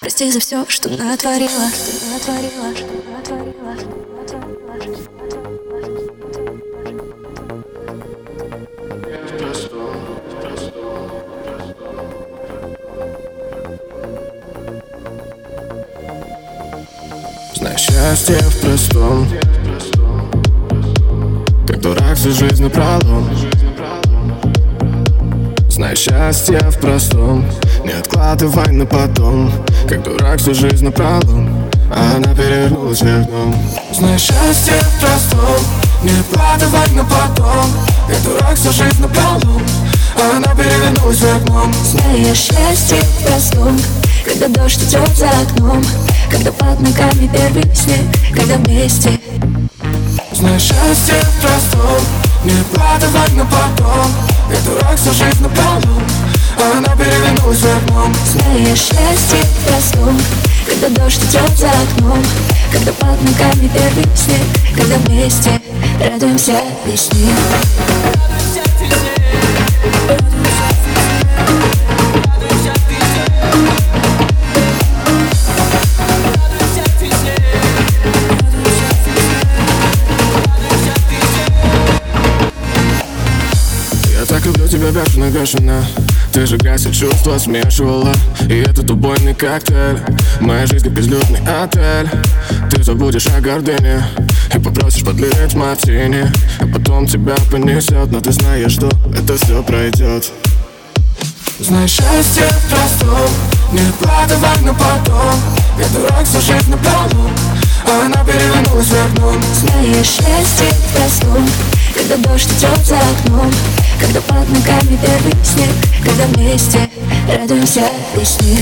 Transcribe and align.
Прости 0.00 0.32
за 0.32 0.40
все, 0.40 0.64
что 0.66 0.88
натворила, 0.88 1.68
что 2.74 2.86
Знаю 17.54 17.78
счастье 17.78 18.36
в 18.36 18.60
простом. 18.62 19.28
Как 21.68 21.80
дурак 21.82 22.16
всю 22.16 22.30
жизнь 22.30 22.62
напролом. 22.62 23.28
Знаю 25.68 25.94
счастье 25.94 26.58
в 26.70 26.80
простом. 26.80 27.44
Не 27.84 27.92
откладывай 27.92 28.72
на 28.72 28.86
потом 28.86 29.52
Как 29.88 30.02
дурак 30.02 30.38
всю 30.38 30.54
жизнь 30.54 30.84
напролом 30.84 31.68
А 31.94 32.16
она 32.16 32.34
перевернулась 32.34 33.02
вверх 33.02 33.26
дном 33.26 33.54
Знаю 33.92 34.18
счастье 34.18 34.74
в 34.74 35.00
простом. 35.00 35.64
Не 36.02 36.10
откладывай 36.20 36.90
на 36.94 37.04
потом. 37.04 37.70
Как 38.08 38.22
дурак 38.22 38.56
всю 38.56 38.72
жизнь 38.72 39.00
напролом 39.00 39.62
А 40.16 40.36
она 40.36 40.54
перевернулась 40.54 41.20
вверх 41.20 41.44
дном 41.44 41.72
Знаю 41.84 42.34
счастье 42.34 42.98
в 42.98 43.26
простом. 43.26 43.78
Когда 44.24 44.48
дождь 44.48 44.82
идет 44.82 45.16
за 45.16 45.28
окном. 45.28 45.84
Когда 46.30 46.52
под 46.52 46.80
ногами 46.80 47.30
первый 47.32 47.74
снег. 47.74 48.00
Когда 48.34 48.56
вместе. 48.56 49.18
Знаю 50.32 50.60
счастье 50.60 51.14
в 51.14 51.40
простом. 51.42 52.00
Не 52.44 52.52
откладывай 52.60 53.36
на 53.36 53.44
потом. 53.44 54.10
Я 54.50 54.60
дурак 54.64 54.96
всю 54.96 55.12
жизнь 55.12 55.42
напролом 55.42 56.02
А 56.19 56.19
она 56.62 56.94
перевернулась 56.96 57.60
вверх 57.60 57.86
дном 57.86 58.14
Знаю 58.26 58.76
счастье 58.76 59.38
в 59.42 59.66
простом 59.66 60.20
Когда 60.66 60.88
дождь 60.88 61.22
идет 61.24 61.56
за 61.56 61.70
окном 61.70 62.22
Когда 62.72 62.92
под 62.92 63.22
ногами 63.22 63.70
первый 63.72 64.06
снег 64.16 64.42
Когда 64.76 64.96
вместе 64.98 65.60
радуемся 66.00 66.60
весне. 66.86 67.30
Я 84.18 84.26
так 84.26 84.44
люблю 84.44 84.68
тебя 84.68 84.90
бешено, 84.90 85.30
бешено 85.30 85.84
Ты 86.32 86.46
же 86.46 86.58
и 86.58 86.92
чувства 86.92 87.38
смешивала. 87.38 88.12
И 88.48 88.60
этот 88.60 88.88
убойный 88.90 89.34
коктейль. 89.34 89.98
Моя 90.40 90.64
жизнь 90.66 90.84
как 90.84 90.92
безлюдный 90.92 91.40
отель. 91.40 92.08
Ты 92.70 92.84
забудешь 92.84 93.26
о 93.26 93.40
гордыне 93.40 94.02
И 94.54 94.58
попросишь 94.58 95.04
подлить 95.04 95.54
мартини. 95.54 96.30
А 96.60 96.66
потом 96.72 97.06
тебя 97.06 97.34
понесет 97.50 98.10
Но 98.12 98.20
ты 98.20 98.32
знаешь, 98.32 98.72
что 98.72 98.88
это 99.12 99.36
все 99.38 99.62
пройдет 99.62 100.30
Знаешь, 101.58 101.90
счастье 101.90 102.44
в 102.44 102.70
простом. 102.70 103.30
Не 103.72 103.80
откладывай 103.88 104.64
на 104.64 104.74
потом. 104.74 105.34
Я 105.78 105.88
дурак 105.88 106.24
всю 106.24 106.40
жизнь 106.40 106.70
напролом 106.70 107.30
А 107.86 108.06
она 108.06 108.24
перевернулась 108.24 108.86
вверх 108.86 109.14
дном 109.14 109.42
Знаю 109.54 110.04
счастье 110.04 110.68
в 110.70 110.96
простом. 110.96 111.48
Когда 111.94 112.16
дождь 112.18 112.48
идет 112.52 112.86
за 112.86 112.96
окном 112.96 113.52
Когда 114.00 114.20
под 114.22 114.48
ногами 114.48 114.98
первый 115.02 115.44
снег 115.44 115.68
Когда 116.02 116.24
вместе 116.24 116.78
радуемся 117.28 117.82
весне. 118.16 118.56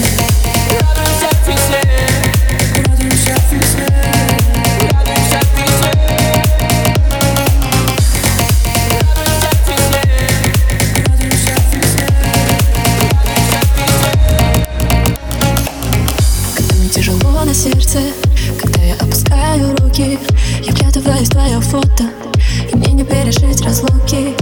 Когда 16.56 16.74
мне 16.74 16.88
тяжело 16.88 17.44
на 17.44 17.54
сердце 17.54 18.00
Когда 18.60 18.80
я 18.82 18.94
опускаю 18.94 19.76
руки 19.76 20.18
Я 20.62 20.72
вглядываюсь 20.72 21.28
в 21.28 21.30
твое 21.30 21.60
фото 21.60 22.04
И 22.72 22.76
мне 22.76 22.92
не 22.92 23.04
пережить 23.04 23.64
разлуки 23.64 24.34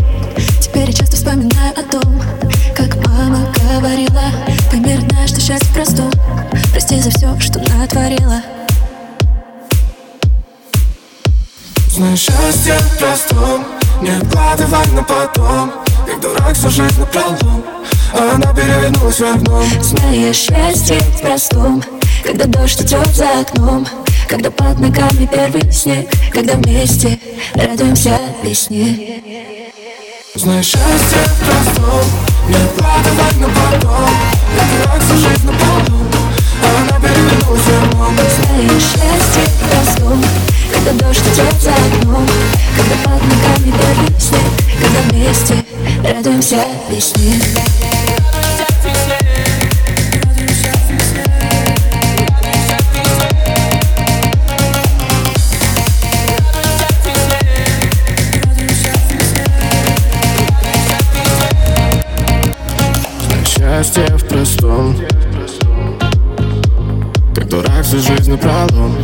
Знаешь, 11.97 12.19
счастье 12.19 12.75
в 12.75 12.99
простом. 12.99 13.65
Не 14.03 14.11
откладывай 14.11 14.87
на 14.93 15.03
потом. 15.03 15.73
Как 16.07 16.21
дурак 16.21 16.55
всю 16.55 16.69
жизнь 16.69 17.01
напролом 17.01 17.65
А 18.13 18.35
она 18.35 18.53
перевернулась 18.53 19.19
вверх 19.19 19.43
дном 19.43 19.65
Знаю 19.83 20.35
счастье 20.35 21.01
в 21.01 21.23
простом. 21.23 21.83
Когда 22.23 22.45
дождь 22.45 22.83
идет 22.83 23.07
за 23.15 23.41
окном. 23.41 23.87
Когда 24.29 24.51
под 24.51 24.79
ногами 24.79 25.27
первый 25.33 25.73
снег. 25.73 26.07
Когда 26.35 26.53
вместе 26.57 27.19
радуемся 27.55 28.21
весне. 28.43 29.23
Знаешь, 30.35 30.67
счастье 30.67 31.23
в 31.25 31.49
простом. 31.49 32.05
Не 32.47 32.57
откладывай 32.57 33.41
на 33.41 33.49
потом. 33.49 34.11
Как 34.55 34.69
дурак 34.85 35.03
всю 35.03 35.17
жизнь 35.17 35.47
напролом 35.47 36.09
А 36.63 36.83
она 36.83 37.01
перевернулась 37.01 37.63
вверх 37.63 37.91
дном 37.91 38.17
Знаю 38.17 38.81
счастье 38.81 39.26
радуемся 46.13 46.59
весне. 46.91 47.35
Счастье 63.45 64.07
в 64.17 64.25
простом 64.27 64.97
Как 67.35 67.49
дурак 67.49 67.85
всю 67.85 67.99
жизнь 67.99 68.31
напролом 68.31 68.95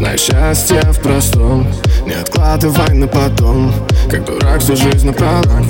Знай 0.00 0.16
счастье 0.16 0.80
в 0.92 1.02
простом. 1.02 1.66
Не 2.06 2.14
откладывай 2.14 2.94
на 2.94 3.06
потом 3.06 3.70
Как 4.10 4.24
дурак 4.24 4.62
всю 4.62 4.74
жизнь 4.74 5.06
напролом 5.06 5.68